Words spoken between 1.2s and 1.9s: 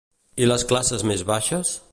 baixes?